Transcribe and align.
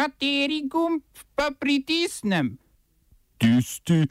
Kateri 0.00 0.62
gumb 0.64 1.02
pa 1.36 1.50
pritisnem? 1.60 2.56
Tisti, 3.36 4.06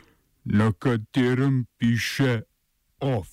na 0.46 0.70
katerem 0.78 1.66
piše 1.78 2.42
OF. 3.00 3.28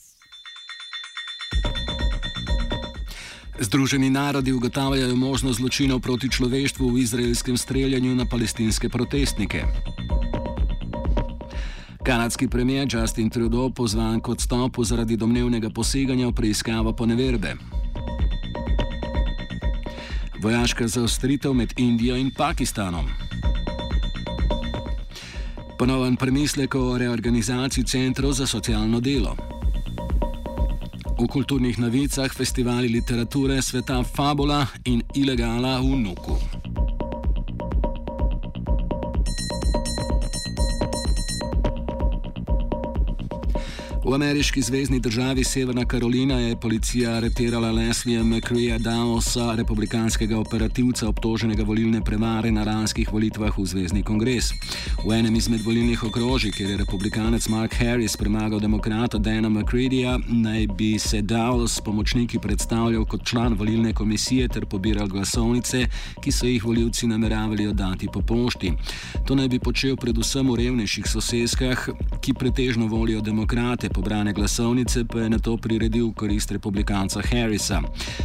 Združeni 3.60 4.10
narodi 4.10 4.52
ugotavljajo 4.52 5.16
možnost 5.16 5.60
zločinov 5.60 6.00
proti 6.00 6.32
človeštvu 6.32 6.88
v 6.88 6.98
izraelskem 7.04 7.60
streljanju 7.60 8.14
na 8.14 8.24
palestinske 8.24 8.88
protestnike. 8.88 9.64
Kanadski 12.04 12.48
premijer 12.48 12.88
Justin 12.92 13.30
Trudeau 13.30 13.70
pozvan 13.70 14.20
k 14.20 14.28
odstopu 14.28 14.84
zaradi 14.84 15.16
domnevnega 15.16 15.68
poseganja 15.70 16.28
v 16.28 16.32
preiskavo 16.32 16.96
poneverbe. 16.96 17.75
Vojaška 20.42 20.86
zaostritev 20.88 21.54
med 21.54 21.72
Indijo 21.76 22.16
in 22.16 22.30
Pakistanom. 22.30 23.06
Ponoven 25.78 26.16
premislek 26.16 26.74
o 26.74 26.98
reorganizaciji 26.98 27.84
centrov 27.84 28.32
za 28.32 28.46
socialno 28.46 29.00
delo. 29.00 29.36
V 31.20 31.26
kulturnih 31.28 31.78
novicah 31.78 32.32
festivali 32.32 32.88
literature 32.88 33.62
sveta 33.62 34.02
Fabula 34.04 34.66
in 34.84 35.02
Ilegala 35.14 35.80
v 35.80 35.96
Nuku. 35.96 36.55
V 44.06 44.14
ameriški 44.14 44.62
zvezdni 44.62 45.00
državi 45.00 45.44
Severna 45.44 45.84
Karolina 45.84 46.34
je 46.38 46.56
policija 46.56 47.12
aretirala 47.12 47.72
Leslija 47.72 48.24
McCreeja 48.24 48.78
Davosa, 48.78 49.54
republikanskega 49.54 50.38
operativca 50.38 51.08
obtoženega 51.08 51.64
volilne 51.64 52.00
prevare 52.04 52.52
na 52.52 52.64
ranskih 52.64 53.12
volitvah 53.12 53.58
v 53.58 53.64
zvezdni 53.66 54.02
kongres. 54.02 54.52
V 55.06 55.10
enem 55.12 55.34
izmed 55.34 55.64
volilnih 55.64 56.04
okrožij, 56.04 56.52
kjer 56.52 56.70
je 56.70 56.76
republikanec 56.76 57.48
Mark 57.48 57.74
Harris 57.74 58.16
premagal 58.16 58.60
demokrata 58.60 59.18
Dana 59.18 59.48
McCreeja, 59.48 60.18
naj 60.28 60.66
bi 60.66 60.98
se 60.98 61.22
Davos 61.22 61.74
s 61.74 61.80
pomočniki 61.80 62.38
predstavljal 62.38 63.04
kot 63.04 63.26
član 63.26 63.58
volilne 63.58 63.92
komisije 63.92 64.48
ter 64.48 64.66
pobiral 64.66 65.08
glasovnice, 65.08 65.86
ki 66.22 66.32
so 66.32 66.46
jih 66.46 66.64
voljivci 66.64 67.06
nameravali 67.06 67.66
oddati 67.66 68.08
po 68.12 68.22
pošti. 68.22 68.72
To 69.26 69.34
naj 69.34 69.48
bi 69.48 69.58
počel 69.58 69.96
predvsem 69.96 70.50
v 70.50 70.56
revnejših 70.62 71.10
soseskah, 71.10 71.88
ki 72.20 72.34
pretežno 72.34 72.86
volijo 72.86 73.20
demokrate 73.20 73.95
pobrane 73.96 74.32
glasovnice 74.32 75.04
pa 75.04 75.20
je 75.20 75.30
na 75.30 75.38
to 75.38 75.56
priredil 75.56 76.12
korist 76.12 76.50
republikanca 76.50 77.22
Harrisa. 77.30 77.80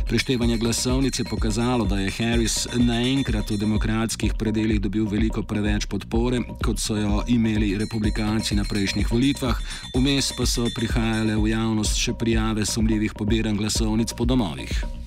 Preštevanje 0.07 0.57
glasovnic 0.57 1.19
je 1.19 1.25
pokazalo, 1.25 1.85
da 1.85 1.99
je 1.99 2.11
Harris 2.11 2.67
naenkrat 2.75 3.51
v 3.51 3.57
demokratskih 3.57 4.33
predeljih 4.33 4.81
dobil 4.81 5.07
veliko 5.07 5.43
preveč 5.43 5.85
podpore, 5.85 6.41
kot 6.63 6.79
so 6.79 6.97
jo 6.99 7.23
imeli 7.27 7.77
republikanci 7.77 8.55
na 8.55 8.67
prejšnjih 8.67 9.11
volitvah, 9.11 9.61
vmes 9.95 10.33
pa 10.37 10.45
so 10.45 10.67
prihajale 10.75 11.39
v 11.39 11.53
javnost 11.55 11.95
še 11.95 12.13
prijave 12.19 12.65
sumljivih 12.65 13.15
pobiranj 13.15 13.63
glasovnic 13.63 14.11
po 14.17 14.27
domovih. 14.27 15.00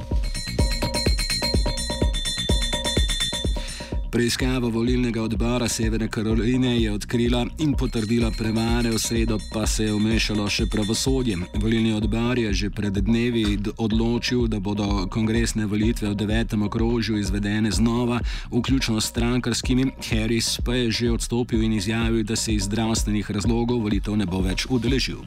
Preiskava 4.15 4.69
volilnega 4.69 5.23
odbora 5.23 5.69
Severne 5.69 6.07
Karoline 6.09 6.77
je 6.81 6.93
odkrila 6.93 7.47
in 7.59 7.73
potrdila 7.75 8.31
prevare, 8.39 8.91
v 8.91 8.99
sredo 8.99 9.39
pa 9.53 9.67
se 9.67 9.85
je 9.85 9.95
umešalo 9.95 10.47
še 10.47 10.69
pravosodje. 10.71 11.35
Volilni 11.59 11.91
odbor 11.99 12.39
je 12.39 12.53
že 12.55 12.71
pred 12.71 12.95
dnevi 12.95 13.59
odločil, 13.75 14.47
da 14.47 14.61
bodo 14.61 15.09
kongresne 15.11 15.67
volitve 15.67 16.13
v 16.13 16.15
devetem 16.15 16.63
okrožju 16.63 17.19
izvedene 17.19 17.75
znova, 17.75 18.21
vključno 18.55 19.01
s 19.01 19.11
strankarskimi. 19.11 19.91
Harris 20.11 20.61
pa 20.63 20.79
je 20.79 20.91
že 20.91 21.11
odstopil 21.11 21.67
in 21.67 21.73
izjavil, 21.73 22.23
da 22.23 22.37
se 22.37 22.55
iz 22.55 22.71
zdravstvenih 22.71 23.31
razlogov 23.31 23.83
volitev 23.83 24.15
ne 24.15 24.31
bo 24.31 24.39
več 24.47 24.71
udeležil. 24.71 25.27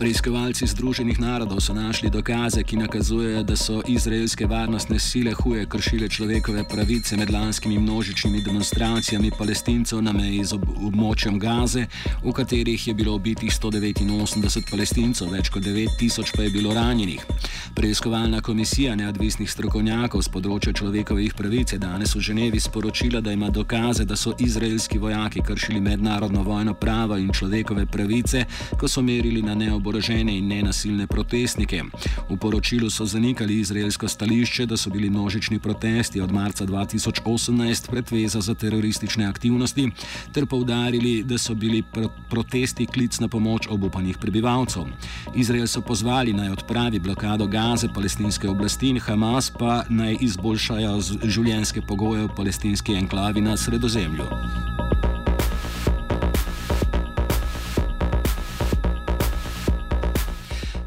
Preiskovalci 0.00 0.64
Združenih 0.64 1.20
narodov 1.20 1.60
so 1.60 1.76
našli 1.76 2.08
dokaze, 2.08 2.64
ki 2.64 2.76
nakazujejo, 2.80 3.42
da 3.44 3.52
so 3.52 3.82
izraelske 3.84 4.46
varnostne 4.48 4.96
sile 4.98 5.34
huje 5.36 5.66
kršile 5.68 6.08
človekove 6.08 6.64
pravice 6.64 7.16
med 7.20 7.30
lanskimi 7.30 7.78
množičnimi 7.78 8.40
demonstracijami 8.40 9.30
palestincev 9.38 10.00
na 10.02 10.12
meji 10.16 10.44
z 10.44 10.56
ob 10.56 10.64
območjem 10.88 11.36
Gaze, 11.38 11.84
v 12.24 12.32
katerih 12.32 12.86
je 12.88 12.94
bilo 12.94 13.18
ubitih 13.20 13.52
189 13.52 14.70
palestincev, 14.70 15.28
več 15.36 15.52
kot 15.52 15.68
9000 15.68 16.32
pa 16.36 16.48
je 16.48 16.50
bilo 16.50 16.72
ranjenih. 16.74 17.20
Preiskovalna 17.76 18.40
komisija 18.40 18.96
neodvisnih 18.96 19.52
strokovnjakov 19.52 20.24
z 20.24 20.32
področja 20.32 20.72
človekovih 20.80 21.36
pravic 21.36 21.76
je 21.76 21.78
danes 21.78 22.16
v 22.16 22.24
Ženevi 22.24 22.60
sporočila, 22.60 23.20
da 23.20 23.36
ima 23.36 23.52
dokaze, 23.52 24.08
da 24.08 24.16
so 24.16 24.32
izraelski 24.40 24.96
vojaki 24.98 25.44
kršili 25.44 25.80
mednarodno 25.80 26.40
vojno 26.42 26.72
pravo 26.74 27.20
in 27.20 27.28
človekove 27.28 27.84
pravice, 27.84 28.46
ko 28.80 28.88
so 28.88 29.04
merili 29.04 29.44
na 29.44 29.52
neoborožene 29.54 29.89
oborožene 29.90 30.38
in 30.38 30.46
nenasilne 30.46 31.06
protestnike. 31.06 31.82
V 32.30 32.36
poročilu 32.38 32.90
so 32.90 33.04
zanikali 33.06 33.58
izraelsko 33.58 34.08
stališče, 34.08 34.66
da 34.66 34.76
so 34.76 34.90
bili 34.90 35.10
množični 35.10 35.58
protesti 35.58 36.20
od 36.20 36.32
marca 36.32 36.66
2018 36.66 37.90
pretveza 37.90 38.40
za 38.40 38.54
teroristične 38.54 39.26
aktivnosti, 39.26 39.90
ter 40.32 40.46
povdarili, 40.46 41.22
da 41.22 41.38
so 41.38 41.54
bili 41.54 41.82
pr 41.82 42.06
protesti 42.30 42.86
klic 42.86 43.18
na 43.20 43.28
pomoč 43.28 43.66
obupanih 43.66 44.18
prebivalcev. 44.18 44.86
Izrael 45.34 45.66
so 45.66 45.80
pozvali 45.80 46.32
naj 46.32 46.52
odpravi 46.52 46.98
blokado 46.98 47.46
Gaze 47.46 47.88
palestinske 47.94 48.48
oblasti 48.48 48.88
in 48.88 49.00
Hamas 49.00 49.50
pa 49.50 49.82
naj 49.88 50.16
izboljšajo 50.20 51.00
življenjske 51.24 51.82
pogoje 51.82 52.28
v 52.28 52.36
palestinski 52.36 52.94
enklavi 52.94 53.40
na 53.40 53.56
sredozemlju. 53.56 54.79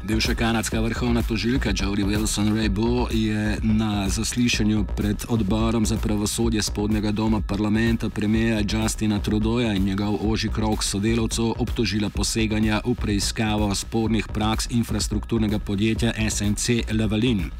Bivša 0.04 0.34
kanadska 0.34 0.80
vrhovna 0.80 1.22
tožilka 1.22 1.72
Jodie 1.80 2.04
Wilson-Raybo 2.04 3.08
je 3.12 3.58
na 3.62 4.08
zaslišanju 4.08 4.84
pred 4.96 5.24
odborom 5.28 5.86
za 5.86 5.96
pravosodje 5.96 6.62
spodnjega 6.62 7.12
doma 7.12 7.40
parlamenta 7.40 8.08
premijeja 8.08 8.62
Justina 8.70 9.18
Trudeauja 9.18 9.72
in 9.72 9.84
njegov 9.84 10.32
oži 10.32 10.48
krok 10.48 10.84
sodelavcev 10.84 11.44
obtožila 11.58 12.08
poseganja 12.08 12.80
v 12.84 12.94
preiskavo 12.94 13.74
spornih 13.74 14.28
praks 14.28 14.70
infrastrukturnega 14.70 15.58
podjetja 15.58 16.12
SNC 16.30 16.68
Lavalin. 16.92 17.50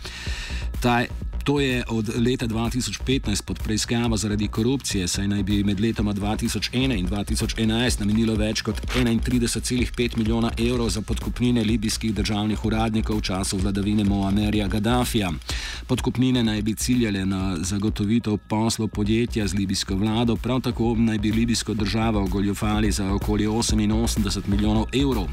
Ta 0.81 1.05
To 1.45 1.61
je 1.61 1.85
od 1.89 2.09
leta 2.17 2.47
2015 2.47 3.43
pod 3.43 3.59
preiskavo 3.59 4.17
zaradi 4.17 4.49
korupcije, 4.49 5.09
saj 5.09 5.29
naj 5.29 5.43
bi 5.43 5.65
med 5.65 5.81
letoma 5.81 6.15
2001 6.15 6.99
in 6.99 7.09
2011 7.09 8.01
namenilo 8.01 8.35
več 8.35 8.63
kot 8.63 8.81
31,5 8.97 10.17
milijona 10.17 10.51
evrov 10.59 10.89
za 10.89 11.03
podkupnine 11.03 11.65
libijskih 11.65 12.15
državnih 12.15 12.65
uradnikov 12.65 13.19
v 13.19 13.23
času 13.23 13.59
vladavine 13.59 14.05
Moamerja 14.05 14.69
Gaddafija. 14.69 15.33
Podkupnine 15.87 16.43
naj 16.45 16.63
bi 16.63 16.75
ciljale 16.75 17.27
na 17.27 17.57
zagotovitev 17.61 18.37
poslov 18.49 18.89
podjetja 18.89 19.47
z 19.47 19.55
libijsko 19.55 19.97
vlado, 19.97 20.37
prav 20.37 20.61
tako 20.61 20.95
naj 20.99 21.19
bi 21.19 21.33
libijsko 21.33 21.75
državo 21.75 22.25
ogoljufali 22.25 22.93
za 22.93 23.13
okoli 23.13 23.47
88 23.47 24.41
milijonov 24.47 24.87
evrov. 24.93 25.29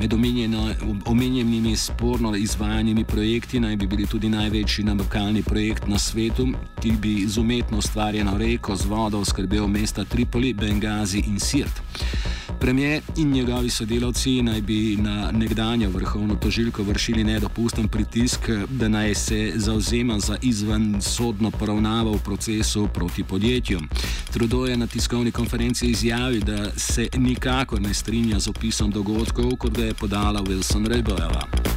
Med 0.00 0.14
omenjenimi 1.04 1.76
sporno 1.76 2.36
izvajanimi 2.36 3.04
projekti 3.04 3.60
naj 3.60 3.76
bi 3.76 3.86
bili 3.86 4.06
tudi 4.06 4.28
največji 4.28 4.84
namakalni 4.84 5.42
projekt 5.50 5.86
na 5.86 5.98
svetu, 5.98 6.46
ki 6.80 6.92
bi 7.02 7.26
z 7.26 7.38
umetno 7.38 7.78
ustvarjeno 7.78 8.38
reko 8.38 8.76
z 8.76 8.86
vodo 8.86 9.24
skrbel 9.24 9.66
mesta 9.68 10.04
Tripoli, 10.04 10.54
Bengazi 10.54 11.24
in 11.26 11.40
Sirt. 11.40 11.82
Premijer 12.60 13.02
in 13.16 13.30
njegovi 13.30 13.70
sodelavci 13.70 14.42
naj 14.42 14.60
bi 14.60 14.96
na 14.96 15.30
nekdanjo 15.32 15.90
vrhovno 15.90 16.34
tožilko 16.34 16.82
vršili 16.82 17.24
nedopusten 17.24 17.88
pritisk, 17.88 18.40
da 18.68 18.88
naj 18.88 19.14
se 19.14 19.52
zauzema 19.56 20.20
za 20.20 20.36
izven 20.42 21.00
sodno 21.00 21.50
poravnavo 21.50 22.12
v 22.12 22.22
procesu 22.24 22.88
proti 22.94 23.24
podjetju. 23.24 23.80
Trudo 24.32 24.66
je 24.66 24.76
na 24.76 24.86
tiskovni 24.86 25.32
konferenci 25.32 25.86
izjavil, 25.86 26.40
da 26.40 26.70
se 26.76 27.08
nikakor 27.16 27.80
ne 27.80 27.94
strinja 27.94 28.38
z 28.38 28.48
opisom 28.48 28.90
dogodkov, 28.90 29.56
kot 29.56 29.72
ga 29.72 29.84
je 29.84 29.94
podala 29.94 30.42
Wilson 30.42 30.86
Rebojeva. 30.86 31.69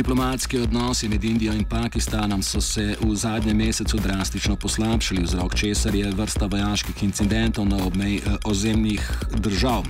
Diplomatski 0.00 0.58
odnosi 0.58 1.08
med 1.08 1.24
Indijo 1.24 1.52
in 1.52 1.64
Pakistanom 1.64 2.42
so 2.42 2.60
se 2.60 2.96
v 3.00 3.14
zadnjem 3.14 3.56
mesecu 3.56 3.96
drastično 3.96 4.56
poslabšali, 4.56 5.22
vzrok 5.22 5.54
česar 5.54 5.94
je 5.94 6.10
vrsta 6.10 6.46
vojaških 6.46 7.02
incidentov 7.02 7.68
na 7.68 7.84
obmej 7.84 8.16
eh, 8.16 8.20
ozemnih 8.44 9.10
držav. 9.36 9.84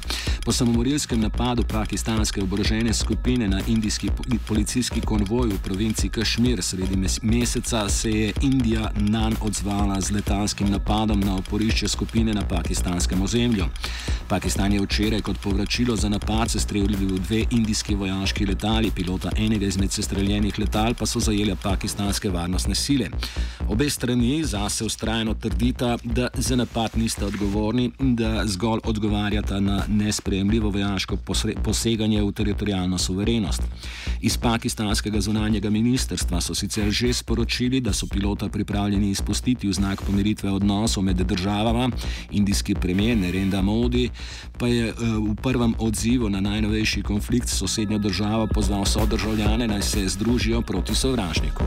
Po 0.44 0.52
samomorilskem 0.52 1.20
napadu 1.20 1.62
pakistanske 1.62 2.42
oborožene 2.42 2.94
skupine 2.94 3.48
na 3.48 3.60
indijski 3.68 4.10
policijski 4.48 5.00
konvoj 5.00 5.48
v 5.48 5.58
provinci 5.64 6.08
Kašmir 6.08 6.62
sredi 6.62 6.96
meseca 7.22 7.88
se 7.88 8.10
je 8.10 8.32
Indija 8.40 8.90
nan 8.96 9.36
odzvala 9.40 10.00
z 10.00 10.10
letalskim 10.10 10.70
napadom 10.70 11.20
na 11.20 11.36
oporišče 11.36 11.88
skupine 11.88 12.34
na 12.34 12.42
pakistanskem 12.48 13.22
ozemlju. 13.22 13.64
Pakistan 14.28 14.72
je 14.72 14.80
včeraj 14.80 15.20
kot 15.20 15.38
povračilo 15.42 15.96
za 15.96 16.08
napad 16.08 16.50
sestrelil 16.50 17.18
dve 17.18 17.44
indijski 17.50 17.94
vojaški 17.94 18.46
letali, 18.46 18.90
pilota 18.90 19.30
enega 19.36 19.66
izmed 19.66 19.92
sestreljenih 19.92 20.58
letal 20.58 20.94
pa 20.94 21.06
so 21.06 21.20
zajele 21.20 21.56
pakistanske 21.62 22.30
varnostne 22.30 22.74
sile. 22.74 23.10
Obe 23.68 23.90
strani 23.90 24.44
zase 24.44 24.84
ustrajno 24.84 25.34
trdita, 25.34 25.98
da 26.04 26.28
za 26.34 26.56
napad 26.56 26.90
nista 26.94 27.26
odgovorni, 27.26 27.90
da 27.98 28.46
zgolj 28.46 28.80
odgovarjata 28.84 29.60
na 29.60 29.82
nespremljivo 30.30 30.70
vojaško 30.70 31.16
poseganje 31.64 32.22
v 32.22 32.32
teritorijalno 32.32 32.98
suverenost. 32.98 33.62
Iz 34.20 34.36
pakistanskega 34.36 35.20
zunanjega 35.20 35.70
ministrstva 35.70 36.40
so 36.40 36.54
sicer 36.54 36.90
že 36.90 37.12
sporočili, 37.12 37.80
da 37.80 37.92
so 37.92 38.06
pilota 38.06 38.48
pripravljeni 38.48 39.10
izpustiti 39.10 39.68
v 39.68 39.72
znak 39.72 40.02
pomiritve 40.02 40.50
odnosov 40.50 41.02
med 41.02 41.16
državama. 41.16 41.90
Indijski 42.30 42.74
premijer 42.74 43.16
Nerenda 43.16 43.62
Modi 43.62 44.10
pa 44.58 44.66
je 44.66 44.88
eh, 44.88 44.94
v 44.98 45.34
prvem 45.42 45.74
odzivu 45.78 46.28
na 46.28 46.40
najnovejši 46.40 47.02
konflikt 47.02 47.48
s 47.48 47.58
sosednjo 47.58 47.98
državo 47.98 48.46
pozval 48.46 48.84
so 48.84 49.06
državljane 49.06 49.68
naj 49.68 49.82
se 49.82 50.08
združijo 50.08 50.62
proti 50.62 50.94
sovražniku. 50.94 51.64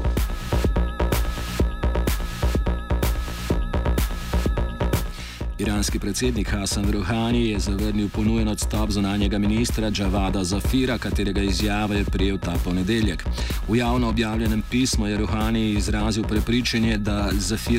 Iranski 5.83 5.99
predsednik 5.99 6.49
Hasan 6.51 6.91
Rouhani 6.91 7.49
je 7.49 7.59
zavrnil 7.59 8.09
ponujen 8.09 8.47
odstop 8.47 8.91
zunanjega 8.91 9.37
ministra 9.37 9.91
Džavada 9.91 10.43
Zafira, 10.43 10.97
katerega 10.97 11.41
izjave 11.41 11.97
je 11.97 12.03
prijel 12.05 12.37
ta 12.37 12.53
ponedeljek. 12.63 13.25
V 13.67 13.75
javno 13.75 14.09
objavljenem 14.09 14.63
pismu 14.71 15.07
je 15.07 15.17
Rouhani 15.17 15.71
izrazil 15.71 16.23
prepričanje, 16.23 16.97
da, 16.97 17.31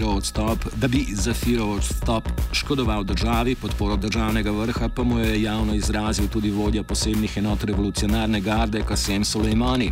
odstop, 0.06 0.58
da 0.76 0.88
bi 0.88 1.06
Zafirov 1.12 1.70
odstop 1.70 2.28
škodoval 2.52 3.04
državi, 3.04 3.54
podporo 3.54 3.96
državnega 3.96 4.50
vrha 4.50 4.88
pa 4.88 5.02
mu 5.02 5.18
je 5.18 5.42
javno 5.42 5.74
izrazil 5.74 6.28
tudi 6.28 6.50
vodja 6.50 6.82
posebnih 6.82 7.36
enot 7.36 7.64
revolucionarne 7.64 8.40
garde 8.40 8.82
Kasem 8.88 9.24
Soleimani. 9.24 9.90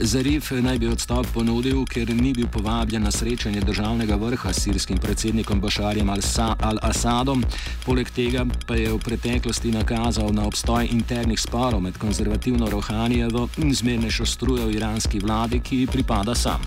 Zarif 0.00 0.50
naj 0.50 0.78
bi 0.78 0.86
odstop 0.86 1.26
ponudil, 1.34 1.80
ker 1.90 2.10
ni 2.14 2.30
bil 2.32 2.46
povabljen 2.46 3.02
na 3.02 3.10
srečanje 3.10 3.60
državnega 3.60 4.14
vrha 4.14 4.52
s 4.52 4.62
sirskim 4.62 4.98
predsednikom 5.02 5.60
Bašarjem 5.60 6.10
al-Assadom. 6.10 7.42
Poleg 7.86 8.10
tega 8.14 8.46
pa 8.66 8.78
je 8.78 8.92
v 8.92 9.00
preteklosti 9.02 9.72
nakazal 9.74 10.30
na 10.32 10.46
obstoj 10.46 10.86
internih 10.92 11.40
sporov 11.40 11.82
med 11.82 11.98
konzervativno 11.98 12.70
Rohanijevo 12.70 13.48
in 13.58 13.74
zmernejšo 13.74 14.26
strujo 14.26 14.70
iranski 14.70 15.18
vladi, 15.18 15.60
ki 15.60 15.82
ji 15.82 15.86
pripada 15.86 16.34
sam. 16.34 16.62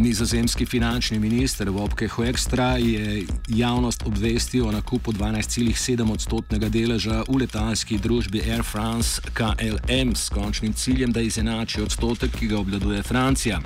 Nizozemski 0.00 0.66
finančni 0.66 1.18
minister 1.18 1.70
Vopke 1.70 2.08
Hoekstra 2.08 2.76
je 2.76 3.26
javnost 3.48 4.02
obvestil 4.06 4.68
o 4.68 4.72
nakupu 4.72 5.12
12,7 5.12 6.12
odstotnega 6.12 6.68
deleža 6.68 7.22
v 7.28 7.36
letalski 7.36 7.98
družbi 7.98 8.40
Air 8.40 8.62
France 8.62 9.20
KLM 9.34 10.14
s 10.16 10.28
končnim 10.28 10.72
ciljem, 10.72 11.12
da 11.12 11.20
izenači 11.20 11.82
odstotek, 11.82 12.32
ki 12.38 12.46
ga 12.46 12.58
obladuje 12.58 13.02
Francija. 13.02 13.60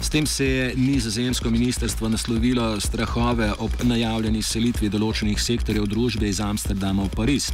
S 0.00 0.10
tem 0.10 0.26
se 0.26 0.46
je 0.46 0.72
nizozemsko 0.76 1.50
ministrstvo 1.50 2.08
naslovilo 2.08 2.80
strahove 2.80 3.52
ob 3.58 3.70
najavljeni 3.82 4.42
selitvi 4.42 4.88
določenih 4.88 5.40
sektorjev 5.40 5.86
družbe 5.86 6.28
iz 6.28 6.40
Amsterdama 6.40 7.06
v 7.06 7.12
Pariz. 7.16 7.50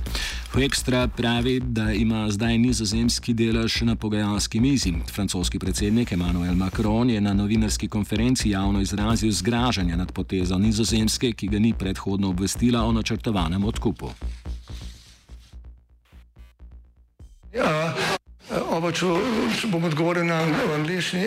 Hoekstra 0.53 1.07
pravi, 1.09 1.61
da 1.61 1.93
ima 1.93 2.27
zdaj 2.31 2.59
nizozemski 2.59 3.35
delež 3.35 3.81
na 3.87 3.97
pogajalski 3.97 4.61
mizi. 4.61 4.93
Francoski 5.13 5.59
predsednik 5.59 6.13
Emmanuel 6.13 6.55
Macron 6.55 7.11
je 7.11 7.21
na 7.21 7.35
novinarski 7.35 7.89
konferenci 7.89 8.51
javno 8.51 8.81
izrazil 8.81 9.33
zgražanje 9.33 9.97
nad 9.97 10.13
potezo 10.13 10.59
nizozemske, 10.59 11.33
ki 11.33 11.49
ga 11.49 11.59
ni 11.59 11.75
predhodno 11.75 12.31
obvestila 12.31 12.85
o 12.85 12.93
načrtovanem 12.93 13.65
odkupu. 13.65 14.11
Ja, 17.55 17.95
oba, 18.71 18.93
če, 18.95 19.07
če 19.59 19.71
bom 19.71 19.85
odgovoril 19.89 20.29
na 20.29 20.43
angliški. 20.77 21.27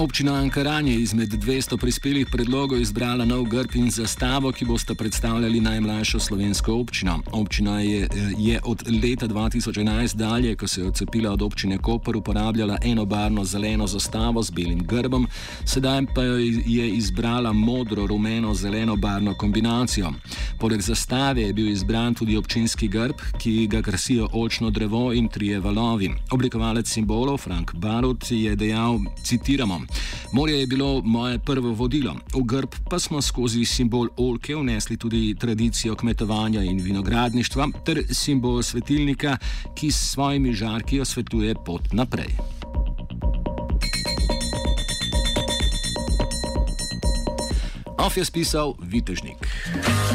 Občina 0.00 0.34
Ankaran 0.34 0.88
je 0.88 0.94
izmed 0.94 1.28
200 1.28 1.76
prispelih 1.76 2.26
predlogov 2.32 2.80
izbrala 2.80 3.24
nov 3.24 3.42
grb 3.44 3.74
in 3.76 3.90
zastavo, 3.90 4.48
ki 4.52 4.64
bosta 4.64 4.94
predstavljali 4.94 5.60
najmlajšo 5.60 6.20
slovensko 6.20 6.74
občino. 6.74 7.18
Občina 7.32 7.80
je, 7.80 8.08
je 8.38 8.60
od 8.64 8.82
leta 9.02 9.28
2011 9.28 10.16
dalje, 10.16 10.54
ko 10.56 10.68
se 10.68 10.80
je 10.80 10.86
odcepila 10.86 11.32
od 11.32 11.42
občine 11.42 11.78
Koper, 11.78 12.16
uporabljala 12.16 12.78
enobarno 12.84 13.44
zeleno 13.44 13.86
zastavo 13.86 14.42
z 14.42 14.50
belim 14.50 14.80
grbom, 14.86 15.26
sedaj 15.64 16.06
pa 16.14 16.22
jo 16.22 16.38
je 16.66 16.88
izbrala 16.90 17.52
modro-rumeno-zeleno 17.52 18.96
barno 18.96 19.34
kombinacijo. 19.34 20.12
Poleg 20.58 20.80
zastave 20.80 21.42
je 21.42 21.52
bil 21.52 21.68
izbran 21.68 22.14
tudi 22.14 22.36
občinski 22.36 22.88
grb, 22.88 23.20
ki 23.38 23.66
ga 23.66 23.82
krasijo 23.82 24.28
očno 24.32 24.70
drevo 24.70 25.12
in 25.12 25.28
trije 25.28 25.60
valovi. 25.60 26.10
Oblikovalec 26.30 26.88
simbolov 26.88 27.36
Frank 27.36 27.74
Barut 27.74 28.30
je 28.30 28.56
dejal, 28.56 28.98
citiramo. 29.22 29.89
Morje 30.32 30.60
je 30.60 30.66
bilo 30.66 31.02
moje 31.04 31.38
prvo 31.38 31.72
vodilo, 31.72 32.14
v 32.34 32.42
grb 32.44 32.74
pa 32.90 32.98
smo 32.98 33.22
skozi 33.22 33.64
simbol 33.64 34.08
olke 34.16 34.54
vnesli 34.56 34.96
tudi 34.96 35.34
tradicijo 35.34 35.94
kmetovanja 35.94 36.62
in 36.62 36.80
vinogradništva 36.80 37.68
ter 37.84 38.04
simbol 38.10 38.62
svetilnika, 38.62 39.36
ki 39.74 39.90
s 39.90 40.12
svojimi 40.12 40.54
žarki 40.54 41.00
osvetuje 41.00 41.54
pot 41.66 41.92
naprej. 41.92 42.36
Of 47.98 48.16
je 48.16 48.24
spisal 48.24 48.74
Vitežnik. 48.80 49.46